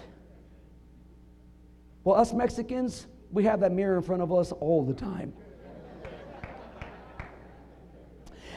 Well, 2.05 2.17
us 2.17 2.33
Mexicans, 2.33 3.07
we 3.31 3.45
have 3.45 3.61
that 3.61 3.73
mirror 3.73 3.97
in 3.97 4.03
front 4.03 4.23
of 4.23 4.33
us 4.33 4.53
all 4.53 4.85
the 4.85 4.95
time. 4.95 5.33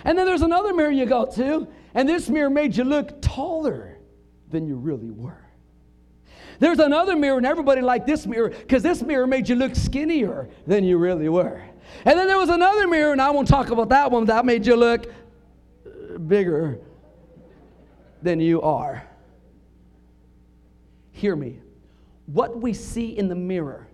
And 0.06 0.18
then 0.18 0.26
there's 0.26 0.42
another 0.42 0.74
mirror 0.74 0.92
you 0.92 1.06
go 1.06 1.26
to, 1.26 1.68
and 1.94 2.08
this 2.10 2.30
mirror 2.30 2.50
made 2.50 2.76
you 2.76 2.84
look 2.84 3.22
taller 3.22 4.00
than 4.50 4.68
you 4.68 4.76
really 4.76 5.10
were. 5.10 5.43
There's 6.60 6.80
another 6.80 7.16
mirror, 7.16 7.38
and 7.38 7.46
everybody 7.46 7.82
liked 7.82 8.08
this 8.08 8.26
mirror 8.26 8.50
because 8.50 8.84
this 8.84 9.02
mirror 9.02 9.28
made 9.28 9.50
you 9.50 9.56
look 9.56 9.76
skinnier 9.76 10.50
than 10.68 10.84
you 10.84 10.98
really 10.98 11.30
were. 11.30 11.62
And 12.06 12.18
then 12.18 12.28
there 12.28 12.38
was 12.38 12.50
another 12.50 12.88
mirror, 12.88 13.12
and 13.12 13.22
I 13.22 13.30
won't 13.32 13.48
talk 13.48 13.70
about 13.70 13.90
that 13.90 14.12
one, 14.12 14.26
that 14.26 14.46
made 14.46 14.66
you 14.66 14.76
look 14.76 15.06
uh, 15.86 16.18
bigger 16.18 16.80
than 18.22 18.40
you 18.40 18.62
are. 18.62 19.04
Hear 21.12 21.36
me. 21.36 21.60
What 22.26 22.60
we 22.60 22.74
see 22.74 23.18
in 23.18 23.28
the 23.28 23.36
mirror 23.36 23.88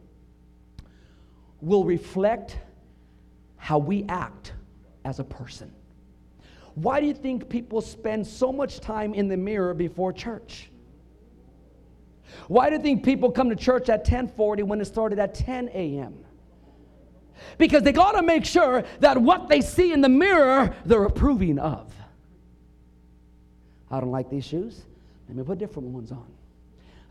will 1.61 1.83
reflect 1.83 2.57
how 3.57 3.77
we 3.77 4.05
act 4.07 4.53
as 5.03 5.19
a 5.19 5.23
person. 5.23 5.71
Why 6.75 7.01
do 7.01 7.07
you 7.07 7.13
think 7.13 7.49
people 7.49 7.81
spend 7.81 8.25
so 8.25 8.53
much 8.53 8.79
time 8.79 9.13
in 9.13 9.27
the 9.27 9.35
mirror 9.35 9.73
before 9.73 10.13
church? 10.13 10.69
Why 12.47 12.69
do 12.69 12.75
you 12.75 12.81
think 12.81 13.03
people 13.03 13.31
come 13.31 13.49
to 13.49 13.55
church 13.55 13.89
at 13.89 13.99
1040 13.99 14.63
when 14.63 14.81
it 14.81 14.85
started 14.85 15.19
at 15.19 15.33
10 15.33 15.69
a.m.? 15.69 16.25
Because 17.57 17.83
they 17.83 17.91
got 17.91 18.13
to 18.13 18.21
make 18.21 18.45
sure 18.45 18.83
that 18.99 19.17
what 19.17 19.47
they 19.47 19.61
see 19.61 19.93
in 19.93 20.01
the 20.01 20.09
mirror, 20.09 20.75
they're 20.85 21.05
approving 21.05 21.59
of. 21.59 21.93
I 23.89 23.99
don't 23.99 24.11
like 24.11 24.29
these 24.29 24.45
shoes. 24.45 24.81
Let 25.27 25.37
me 25.37 25.43
put 25.43 25.57
different 25.57 25.89
ones 25.89 26.11
on. 26.11 26.25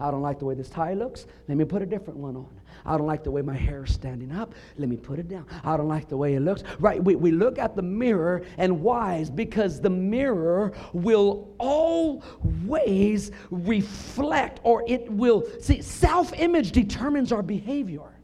I 0.00 0.10
don't 0.10 0.22
like 0.22 0.38
the 0.38 0.44
way 0.44 0.54
this 0.54 0.68
tie 0.70 0.94
looks. 0.94 1.26
Let 1.48 1.58
me 1.58 1.64
put 1.64 1.82
a 1.82 1.86
different 1.86 2.18
one 2.18 2.36
on. 2.36 2.48
I 2.86 2.96
don't 2.96 3.06
like 3.06 3.24
the 3.24 3.30
way 3.32 3.42
my 3.42 3.56
hair 3.56 3.84
is 3.84 3.92
standing 3.92 4.30
up. 4.30 4.54
Let 4.76 4.88
me 4.88 4.96
put 4.96 5.18
it 5.18 5.28
down. 5.28 5.46
I 5.64 5.76
don't 5.76 5.88
like 5.88 6.08
the 6.08 6.16
way 6.16 6.34
it 6.34 6.40
looks. 6.40 6.62
Right? 6.78 7.02
We, 7.02 7.16
we 7.16 7.32
look 7.32 7.58
at 7.58 7.74
the 7.74 7.82
mirror 7.82 8.42
and 8.58 8.80
wise 8.80 9.28
because 9.28 9.80
the 9.80 9.90
mirror 9.90 10.72
will 10.92 11.52
always 11.58 13.32
reflect 13.50 14.60
or 14.62 14.84
it 14.86 15.10
will 15.10 15.44
see 15.60 15.82
self 15.82 16.32
image 16.38 16.70
determines 16.70 17.32
our 17.32 17.42
behavior. 17.42 18.14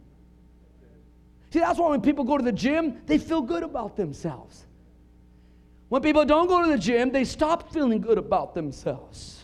See, 1.50 1.59
that's 1.61 1.78
why 1.78 1.90
when 1.90 2.00
people 2.00 2.25
go 2.25 2.37
to 2.37 2.45
the 2.45 2.52
gym, 2.52 3.00
they 3.07 3.19
feel 3.19 3.43
good 3.43 3.62
about 3.64 3.97
themselves. 3.97 4.64
When 5.88 6.02
people 6.02 6.25
don't 6.25 6.49
go 6.49 6.62
to 6.62 6.69
the 6.69 6.78
gym, 6.78 7.11
they 7.11 7.25
stop 7.25 7.73
feeling 7.73 8.00
good 8.00 8.19
about 8.19 8.54
themselves. 8.54 9.43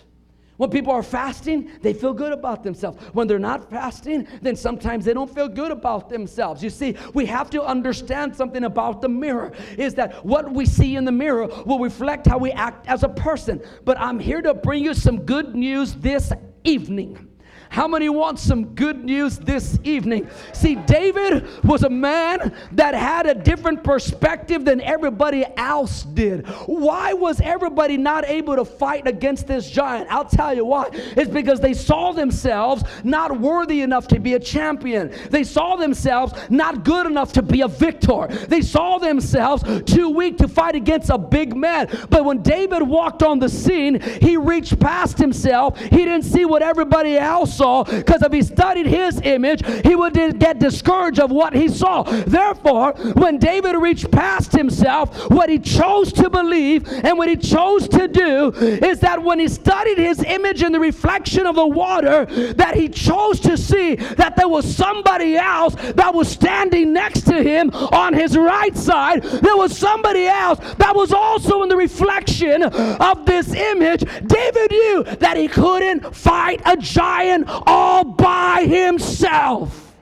When 0.60 0.68
people 0.68 0.92
are 0.92 1.02
fasting, 1.02 1.70
they 1.80 1.94
feel 1.94 2.12
good 2.12 2.32
about 2.32 2.62
themselves. 2.62 3.02
When 3.14 3.26
they're 3.26 3.38
not 3.38 3.70
fasting, 3.70 4.28
then 4.42 4.56
sometimes 4.56 5.06
they 5.06 5.14
don't 5.14 5.34
feel 5.34 5.48
good 5.48 5.72
about 5.72 6.10
themselves. 6.10 6.62
You 6.62 6.68
see, 6.68 6.98
we 7.14 7.24
have 7.24 7.48
to 7.52 7.62
understand 7.62 8.36
something 8.36 8.64
about 8.64 9.00
the 9.00 9.08
mirror 9.08 9.52
is 9.78 9.94
that 9.94 10.22
what 10.22 10.52
we 10.52 10.66
see 10.66 10.96
in 10.96 11.06
the 11.06 11.12
mirror 11.12 11.46
will 11.64 11.78
reflect 11.78 12.26
how 12.26 12.36
we 12.36 12.52
act 12.52 12.86
as 12.88 13.04
a 13.04 13.08
person. 13.08 13.62
But 13.86 13.98
I'm 13.98 14.18
here 14.18 14.42
to 14.42 14.52
bring 14.52 14.84
you 14.84 14.92
some 14.92 15.24
good 15.24 15.54
news 15.54 15.94
this 15.94 16.30
evening. 16.64 17.29
How 17.70 17.86
many 17.86 18.08
want 18.08 18.40
some 18.40 18.74
good 18.74 19.04
news 19.04 19.38
this 19.38 19.78
evening? 19.84 20.28
See, 20.52 20.74
David 20.74 21.46
was 21.62 21.84
a 21.84 21.88
man 21.88 22.52
that 22.72 22.94
had 22.94 23.26
a 23.26 23.34
different 23.34 23.84
perspective 23.84 24.64
than 24.64 24.80
everybody 24.80 25.46
else 25.56 26.02
did. 26.02 26.48
Why 26.66 27.12
was 27.12 27.40
everybody 27.40 27.96
not 27.96 28.24
able 28.24 28.56
to 28.56 28.64
fight 28.64 29.06
against 29.06 29.46
this 29.46 29.70
giant? 29.70 30.08
I'll 30.10 30.24
tell 30.24 30.52
you 30.52 30.64
why. 30.64 30.88
It's 30.92 31.30
because 31.30 31.60
they 31.60 31.72
saw 31.72 32.10
themselves 32.10 32.82
not 33.04 33.38
worthy 33.38 33.82
enough 33.82 34.08
to 34.08 34.18
be 34.18 34.34
a 34.34 34.40
champion. 34.40 35.14
They 35.30 35.44
saw 35.44 35.76
themselves 35.76 36.32
not 36.50 36.84
good 36.84 37.06
enough 37.06 37.32
to 37.34 37.42
be 37.42 37.60
a 37.60 37.68
victor. 37.68 38.26
They 38.48 38.62
saw 38.62 38.98
themselves 38.98 39.62
too 39.84 40.10
weak 40.10 40.38
to 40.38 40.48
fight 40.48 40.74
against 40.74 41.08
a 41.08 41.18
big 41.18 41.54
man. 41.54 41.88
But 42.10 42.24
when 42.24 42.42
David 42.42 42.82
walked 42.82 43.22
on 43.22 43.38
the 43.38 43.48
scene, 43.48 44.00
he 44.00 44.36
reached 44.36 44.80
past 44.80 45.18
himself. 45.18 45.78
He 45.78 45.98
didn't 45.98 46.24
see 46.24 46.44
what 46.44 46.62
everybody 46.62 47.16
else 47.16 47.59
saw 47.60 47.84
because 47.84 48.22
if 48.22 48.32
he 48.32 48.42
studied 48.42 48.86
his 48.86 49.20
image, 49.22 49.60
he 49.84 49.94
would 49.94 50.14
get 50.38 50.58
discouraged 50.58 51.20
of 51.20 51.30
what 51.30 51.52
he 51.54 51.68
saw. 51.68 52.02
Therefore, 52.02 52.92
when 53.14 53.38
David 53.38 53.76
reached 53.76 54.10
past 54.10 54.52
himself, 54.52 55.30
what 55.30 55.50
he 55.50 55.58
chose 55.58 56.10
to 56.14 56.30
believe 56.30 56.88
and 56.88 57.18
what 57.18 57.28
he 57.28 57.36
chose 57.36 57.86
to 57.88 58.08
do 58.08 58.50
is 58.90 59.00
that 59.00 59.22
when 59.22 59.38
he 59.38 59.48
studied 59.48 59.98
his 59.98 60.22
image 60.24 60.62
in 60.62 60.72
the 60.72 60.80
reflection 60.80 61.46
of 61.46 61.54
the 61.56 61.66
water, 61.66 62.24
that 62.54 62.74
he 62.74 62.88
chose 62.88 63.40
to 63.40 63.58
see 63.58 63.96
that 63.96 64.36
there 64.36 64.48
was 64.48 64.64
somebody 64.74 65.36
else 65.36 65.74
that 65.74 66.14
was 66.14 66.28
standing 66.28 66.92
next 66.94 67.26
to 67.26 67.42
him 67.42 67.70
on 68.04 68.14
his 68.14 68.36
right 68.36 68.76
side. 68.76 69.22
There 69.22 69.56
was 69.56 69.76
somebody 69.76 70.26
else 70.26 70.58
that 70.78 70.94
was 70.94 71.12
also 71.12 71.62
in 71.62 71.68
the 71.68 71.76
reflection 71.76 72.62
of 72.62 73.26
this 73.26 73.52
image. 73.52 74.04
David 74.26 74.70
knew 74.70 75.04
that 75.18 75.36
he 75.36 75.48
couldn't 75.48 76.14
fight 76.14 76.62
a 76.64 76.76
giant 76.76 77.49
all 77.66 78.04
by 78.04 78.64
himself. 78.66 79.94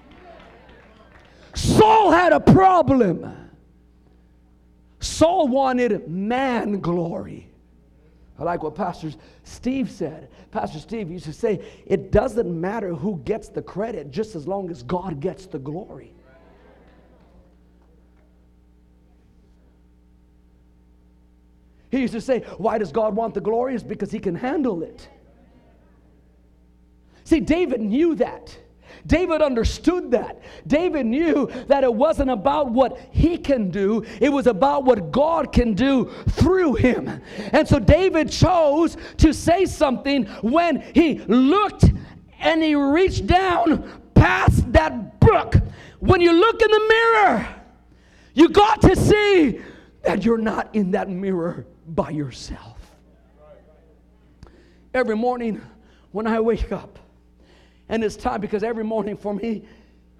Saul 1.55 2.11
had 2.11 2.33
a 2.33 2.40
problem. 2.40 3.35
Saul 5.00 5.49
wanted 5.49 6.09
man 6.09 6.81
glory. 6.81 7.49
I 8.38 8.45
like 8.45 8.62
what 8.62 8.75
Pastor 8.75 9.11
Steve 9.43 9.90
said. 9.90 10.28
Pastor 10.52 10.78
Steve 10.78 11.11
used 11.11 11.25
to 11.25 11.33
say, 11.33 11.64
It 11.87 12.12
doesn't 12.12 12.49
matter 12.49 12.94
who 12.94 13.20
gets 13.25 13.49
the 13.49 13.62
credit 13.62 14.11
just 14.11 14.37
as 14.37 14.46
long 14.46 14.70
as 14.70 14.83
God 14.83 15.20
gets 15.20 15.46
the 15.46 15.59
glory. 15.59 16.12
He 21.90 22.01
used 22.01 22.12
to 22.12 22.20
say, 22.20 22.40
Why 22.59 22.79
does 22.79 22.92
God 22.92 23.16
want 23.16 23.35
the 23.35 23.40
glory? 23.40 23.75
It's 23.75 23.83
because 23.83 24.11
he 24.12 24.20
can 24.20 24.35
handle 24.35 24.83
it. 24.83 25.09
See, 27.29 27.41
David 27.41 27.83
knew 27.83 28.14
that. 28.14 28.57
David 29.07 29.43
understood 29.43 30.12
that. 30.12 30.41
David 30.67 31.05
knew 31.05 31.51
that 31.67 31.85
it 31.85 31.93
wasn't 31.93 32.31
about 32.31 32.71
what 32.71 32.99
he 33.11 33.37
can 33.37 33.69
do, 33.69 34.03
it 34.19 34.31
was 34.31 34.47
about 34.47 34.85
what 34.85 35.11
God 35.12 35.53
can 35.53 35.75
do 35.75 36.11
through 36.31 36.77
him. 36.77 37.21
And 37.53 37.69
so 37.69 37.79
David 37.79 38.31
chose 38.31 38.97
to 39.19 39.35
say 39.35 39.67
something 39.67 40.25
when 40.41 40.81
he 40.95 41.19
looked 41.19 41.85
and 42.38 42.62
he 42.62 42.75
reached 42.75 43.27
down 43.27 43.91
past 44.14 44.73
that 44.73 45.21
brook. 45.21 45.57
When 46.01 46.23
you 46.23 46.33
look 46.33 46.62
in 46.62 46.71
the 46.71 46.87
mirror, 46.88 47.49
you 48.33 48.49
got 48.49 48.81
to 48.81 48.97
see 48.97 49.61
that 50.03 50.25
you're 50.25 50.38
not 50.38 50.75
in 50.75 50.93
that 50.93 51.11
mirror 51.11 51.67
by 51.88 52.09
yourself. 52.09 52.79
Every 54.95 55.14
morning 55.14 55.61
when 56.12 56.27
I 56.27 56.41
wake 56.41 56.73
up, 56.73 56.99
and 57.88 58.05
it's 58.05 58.16
time 58.16 58.40
because 58.40 58.62
every 58.62 58.85
morning 58.85 59.16
for 59.16 59.35
me, 59.35 59.64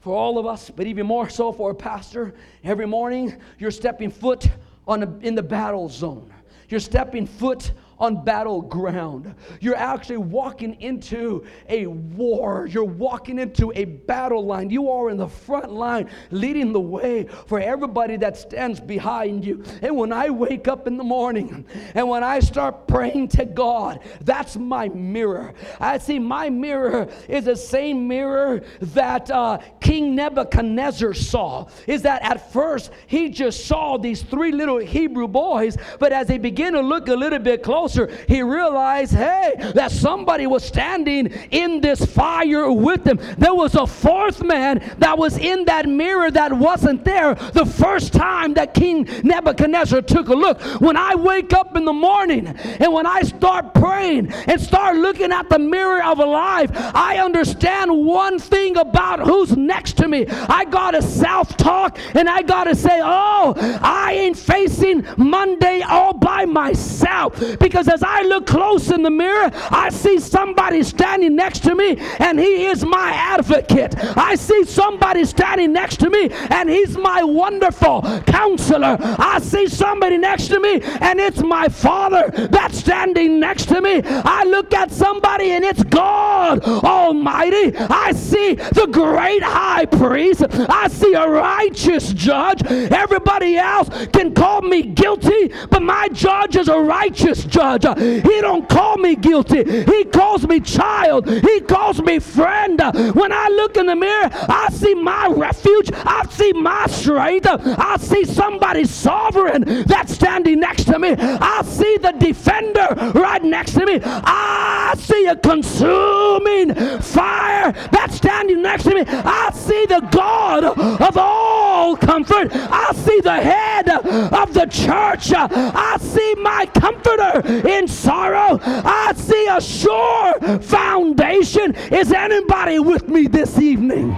for 0.01 0.17
all 0.17 0.39
of 0.39 0.47
us, 0.47 0.71
but 0.71 0.87
even 0.87 1.07
more 1.07 1.29
so 1.29 1.53
for 1.53 1.71
a 1.71 1.75
pastor, 1.75 2.35
every 2.65 2.87
morning 2.87 3.37
you're 3.59 3.71
stepping 3.71 4.11
foot 4.11 4.49
on 4.87 5.21
in 5.23 5.35
the 5.35 5.43
battle 5.43 5.89
zone. 5.89 6.33
You're 6.69 6.81
stepping 6.81 7.27
foot 7.27 7.73
on 7.99 8.25
battleground. 8.25 9.35
You're 9.61 9.77
actually 9.77 10.19
walking 10.19 10.81
into 10.81 11.45
a 11.69 11.87
war. 11.87 12.67
You're 12.67 12.85
walking 12.85 13.39
into 13.39 13.73
a 13.75 13.85
battle 13.85 14.45
line. 14.45 14.71
You 14.71 14.91
are 14.91 15.11
in 15.11 15.17
the 15.17 15.29
front 15.29 15.73
line, 15.73 16.09
leading 16.31 16.73
the 16.73 16.81
way 16.81 17.27
for 17.47 17.61
everybody 17.61 18.17
that 18.19 18.37
stands 18.37 18.81
behind 18.81 19.45
you. 19.45 19.65
And 19.83 19.97
when 19.97 20.13
I 20.13 20.31
wake 20.31 20.69
up 20.69 20.87
in 20.87 20.97
the 20.97 21.05
morning 21.05 21.67
and 21.95 22.09
when 22.09 22.23
I 22.23 22.41
start 22.41 22.87
praying 22.87 23.29
to 23.29 23.45
God, 23.45 24.01
that's 24.21 24.57
my 24.57 24.89
mirror. 24.89 25.55
I 25.81 25.99
see 25.99 26.19
my 26.19 26.51
mirror 26.51 27.09
is 27.29 27.47
the 27.47 27.57
same 27.57 28.07
mirror 28.07 28.63
that 28.81 29.31
uh, 29.31 29.59
King 29.81 30.15
Nebuchadnezzar 30.15 31.15
saw. 31.15 31.67
Is 31.87 32.03
that 32.03 32.23
at 32.23 32.53
first 32.53 32.93
he 33.07 33.29
just 33.29 33.67
saw 33.67 33.97
these 33.97 34.23
three 34.23 34.53
little 34.53 34.79
Hebrew 34.79 35.29
boys, 35.29 35.77
but 35.99 36.13
as 36.13 36.29
he 36.29 36.39
began 36.39 36.75
to 36.75 36.81
look 36.81 37.09
a 37.09 37.15
little 37.15 37.39
bit 37.39 37.63
closer, 37.63 37.88
closer, 37.89 38.15
he 38.29 38.43
realized, 38.43 39.15
hey, 39.15 39.55
that 39.75 39.91
somebody 39.91 40.47
was 40.47 40.65
standing 40.65 41.29
in 41.51 41.81
this 41.81 42.05
fire 42.05 42.71
with 42.71 43.07
him. 43.07 43.19
There 43.39 43.55
was 43.55 43.75
a 43.75 43.87
fourth 43.87 44.43
man 44.43 44.83
that 44.99 45.17
was 45.17 45.39
in 45.39 45.65
that 45.65 45.89
mirror 45.89 46.31
that 46.31 46.53
wasn't 46.53 47.05
there 47.05 47.35
the 47.35 47.65
first 47.65 48.13
time 48.13 48.55
that 48.55 48.75
King 48.75 49.09
Nebuchadnezzar 49.23 50.03
took 50.03 50.29
a 50.29 50.35
look. 50.35 50.61
When 50.81 50.97
I 50.97 51.15
wake 51.15 51.53
up 51.53 51.77
in 51.77 51.85
the 51.85 51.93
morning 51.93 52.49
and 52.49 52.93
when 52.93 53.07
I 53.07 53.23
start 53.23 53.75
praying 53.75 54.33
and 54.33 54.61
start 54.61 54.97
looking 54.97 55.33
at 55.33 55.49
the 55.49 55.59
mirror 55.59 56.03
of 56.05 56.19
life, 56.19 56.71
I 56.75 57.19
understand 57.19 57.91
one 57.91 58.39
thing 58.39 58.77
about 58.77 59.21
who's 59.21 59.57
next 59.57 59.97
to 59.99 60.09
me. 60.09 60.27
I 60.29 60.65
got 60.65 60.93
to 60.93 61.03
self 61.03 61.57
talk 61.57 61.99
and 62.15 62.29
I 62.29 62.43
got 62.43 62.65
to 62.65 62.75
say, 62.75 63.01
oh, 63.03 63.55
I 63.81 64.13
ain't 64.13 64.37
facing 64.37 65.07
Monday 65.17 65.83
all 65.83 66.13
by 66.13 66.45
myself 66.45 67.39
because 67.59 67.78
because 67.79 67.95
as 67.95 68.03
I 68.03 68.23
look 68.23 68.45
close 68.45 68.91
in 68.91 69.03
the 69.03 69.11
mirror, 69.11 69.53
I 69.71 69.91
see 69.91 70.19
somebody 70.19 70.83
standing 70.83 71.37
next 71.37 71.63
to 71.63 71.77
me 71.77 71.97
and 72.19 72.37
he 72.37 72.67
is 72.67 72.85
my 72.85 73.13
advocate. 73.13 73.95
I 74.17 74.35
see 74.35 74.65
somebody 74.65 75.25
standing 75.25 75.73
next 75.73 75.99
to 75.99 76.11
me 76.11 76.29
and 76.51 76.69
he's 76.69 76.97
my 76.97 77.23
wonderful 77.23 78.03
counselor. 78.27 78.97
I 79.01 79.39
see 79.39 79.69
somebody 79.69 80.19
next 80.19 80.49
to 80.49 80.59
me 80.59 80.81
and 80.83 81.21
it's 81.21 81.41
my 81.41 81.69
father 81.69 82.33
that's 82.51 82.79
standing 82.79 83.39
next 83.39 83.67
to 83.67 83.81
me. 83.81 84.03
I 84.05 84.43
look 84.43 84.75
at 84.75 84.91
somebody 84.91 85.53
and 85.53 85.65
it's 85.65 85.85
God 85.85 86.65
Almighty. 86.65 87.77
I 87.77 88.11
see 88.11 88.55
the 88.55 88.89
great 88.91 89.45
high 89.45 89.87
priest. 89.87 90.43
I 90.69 90.89
see 90.89 91.15
a 91.15 91.29
righteous 91.29 92.13
judge. 92.13 92.65
Everybody 92.65 93.57
else 93.57 93.89
can 94.09 94.35
call 94.35 94.63
me 94.63 94.83
guilty, 94.83 95.53
but 95.71 95.83
my 95.83 96.09
judge 96.09 96.57
is 96.57 96.67
a 96.67 96.81
righteous 96.81 97.45
judge 97.45 97.68
judge. 97.77 98.01
He 98.01 98.41
don't 98.41 98.69
call 98.69 98.97
me 98.97 99.17
guilty. 99.17 99.65
He 99.85 100.05
calls 100.05 100.47
me 100.47 100.61
child. 100.61 101.29
He 101.29 101.61
calls 101.61 102.01
me 102.01 102.19
friend. 102.19 102.81
When 103.15 103.33
I 103.33 103.49
look 103.49 103.77
in 103.77 103.87
the 103.87 103.97
mirror, 103.97 104.31
I 104.33 104.69
see 104.73 104.95
my 104.95 105.29
refuge. 105.29 105.91
I 105.93 106.27
see 106.31 106.53
my 106.53 106.87
strength. 106.87 107.47
I 107.49 107.97
see 107.99 108.25
somebody 108.25 108.85
sovereign 108.85 109.85
that's 109.85 110.15
standing 110.15 110.61
next 110.61 110.85
to 110.85 110.99
me. 110.99 111.15
I 111.19 111.63
see 111.65 111.99
the 111.99 112.13
defender 112.13 112.89
right 113.15 113.43
next 113.43 113.73
to 113.73 113.85
me. 113.85 114.01
I 114.05 114.95
see 114.99 115.27
a 115.27 115.37
consuming 115.37 116.75
fire 117.01 117.73
that's 117.93 118.15
standing 118.15 118.63
next 118.63 118.85
to 118.85 118.95
me. 118.95 119.05
I 119.07 119.51
see 119.53 119.87
the 119.87 120.01
God 120.11 120.65
of 120.65 121.17
all 121.17 121.97
comfort. 121.97 122.51
I 122.53 122.93
see 122.95 123.21
the 123.21 123.35
head 123.41 123.89
of 123.89 124.55
the 124.55 124.67
church. 124.67 125.33
I 125.35 125.97
see 125.99 126.35
my 126.37 126.67
comforter 126.67 127.43
in 127.67 127.89
sorrow. 127.89 128.61
I 128.63 129.13
see 129.15 129.47
a 129.51 129.61
sure 129.61 130.61
foundation. 130.61 131.75
Is 131.93 132.13
anybody 132.13 132.79
with 132.79 133.09
me 133.09 133.27
this 133.27 133.59
evening? 133.59 134.17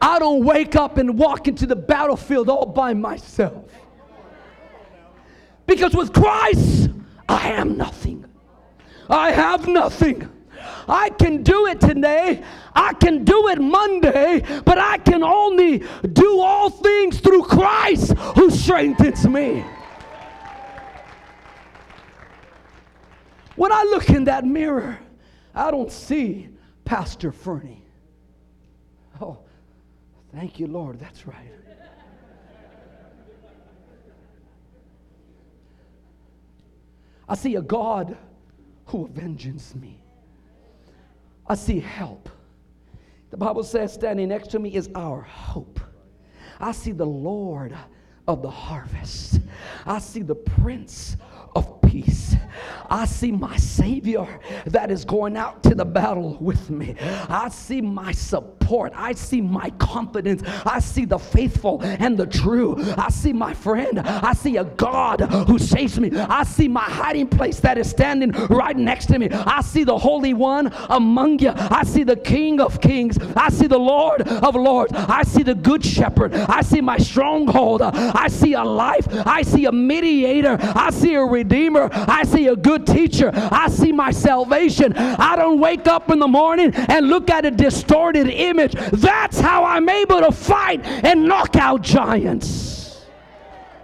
I 0.00 0.18
don't 0.18 0.44
wake 0.44 0.76
up 0.76 0.96
and 0.96 1.18
walk 1.18 1.48
into 1.48 1.66
the 1.66 1.76
battlefield 1.76 2.48
all 2.48 2.66
by 2.66 2.94
myself. 2.94 3.70
Because 5.66 5.94
with 5.94 6.12
Christ, 6.12 6.90
I 7.28 7.50
am 7.50 7.76
nothing. 7.76 8.24
I 9.10 9.32
have 9.32 9.66
nothing. 9.68 10.28
I 10.88 11.10
can 11.10 11.42
do 11.42 11.66
it 11.66 11.80
today. 11.80 12.42
I 12.74 12.94
can 12.94 13.24
do 13.24 13.48
it 13.48 13.60
Monday, 13.60 14.42
but 14.64 14.78
I 14.78 14.98
can 14.98 15.22
only 15.22 15.84
do 16.12 16.40
all 16.40 16.70
things 16.70 17.20
through 17.20 17.44
Christ 17.44 18.12
who 18.36 18.50
strengthens 18.50 19.26
me. 19.26 19.64
When 23.56 23.72
I 23.72 23.82
look 23.82 24.08
in 24.10 24.24
that 24.24 24.44
mirror, 24.44 24.98
I 25.54 25.70
don't 25.70 25.90
see 25.90 26.48
Pastor 26.84 27.32
Fernie. 27.32 27.82
Oh, 29.20 29.38
thank 30.32 30.60
you, 30.60 30.68
Lord. 30.68 31.00
That's 31.00 31.26
right. 31.26 31.50
I 37.28 37.34
see 37.34 37.56
a 37.56 37.62
God 37.62 38.16
who 38.86 39.06
avenges 39.06 39.74
me. 39.74 39.97
I 41.48 41.54
see 41.54 41.80
help. 41.80 42.28
The 43.30 43.36
Bible 43.36 43.62
says, 43.62 43.92
standing 43.92 44.28
next 44.28 44.50
to 44.52 44.58
me 44.58 44.74
is 44.74 44.88
our 44.94 45.22
hope. 45.22 45.80
I 46.60 46.72
see 46.72 46.92
the 46.92 47.06
Lord 47.06 47.76
of 48.26 48.42
the 48.42 48.50
harvest. 48.50 49.40
I 49.86 49.98
see 49.98 50.22
the 50.22 50.34
Prince 50.34 51.16
of 51.58 51.80
peace. 51.82 52.36
I 52.90 53.04
see 53.04 53.32
my 53.32 53.56
Savior 53.56 54.26
that 54.66 54.90
is 54.90 55.04
going 55.04 55.36
out 55.36 55.62
to 55.64 55.74
the 55.74 55.84
battle 55.84 56.38
with 56.40 56.70
me. 56.70 56.96
I 57.28 57.50
see 57.50 57.82
my 57.82 58.12
support. 58.12 58.92
I 58.94 59.12
see 59.12 59.40
my 59.40 59.70
confidence. 59.78 60.42
I 60.64 60.80
see 60.80 61.04
the 61.04 61.18
faithful 61.18 61.80
and 61.82 62.16
the 62.16 62.26
true. 62.26 62.76
I 62.96 63.10
see 63.10 63.32
my 63.32 63.52
friend. 63.52 63.98
I 63.98 64.32
see 64.32 64.56
a 64.56 64.64
God 64.64 65.20
who 65.20 65.58
saves 65.58 66.00
me. 66.00 66.16
I 66.16 66.44
see 66.44 66.68
my 66.68 66.80
hiding 66.80 67.28
place 67.28 67.60
that 67.60 67.76
is 67.76 67.90
standing 67.90 68.30
right 68.48 68.76
next 68.76 69.06
to 69.06 69.18
me. 69.18 69.28
I 69.30 69.60
see 69.60 69.84
the 69.84 69.98
Holy 69.98 70.32
One 70.32 70.72
among 70.88 71.40
you. 71.40 71.52
I 71.54 71.84
see 71.84 72.04
the 72.04 72.16
King 72.16 72.60
of 72.60 72.80
Kings. 72.80 73.18
I 73.36 73.50
see 73.50 73.66
the 73.66 73.78
Lord 73.78 74.22
of 74.22 74.54
Lords. 74.54 74.92
I 74.94 75.24
see 75.24 75.42
the 75.42 75.54
Good 75.54 75.84
Shepherd. 75.84 76.32
I 76.34 76.62
see 76.62 76.80
my 76.80 76.96
stronghold. 76.96 77.82
I 77.82 78.28
see 78.28 78.54
a 78.54 78.64
life. 78.64 79.06
I 79.26 79.42
see 79.42 79.66
a 79.66 79.72
mediator. 79.72 80.56
I 80.60 80.90
see 80.90 81.14
a 81.14 81.24
redeemer. 81.48 81.88
I 81.92 82.24
see 82.24 82.48
a 82.48 82.56
good 82.56 82.86
teacher. 82.86 83.30
I 83.34 83.68
see 83.68 83.92
my 83.92 84.10
salvation. 84.10 84.92
I 84.96 85.36
don't 85.36 85.58
wake 85.58 85.86
up 85.86 86.10
in 86.10 86.18
the 86.18 86.28
morning 86.28 86.74
and 86.74 87.08
look 87.08 87.30
at 87.30 87.44
a 87.44 87.50
distorted 87.50 88.28
image. 88.28 88.72
That's 88.92 89.40
how 89.40 89.64
I'm 89.64 89.88
able 89.88 90.20
to 90.20 90.32
fight 90.32 90.84
and 90.84 91.26
knock 91.26 91.56
out 91.56 91.82
giants. 91.82 92.77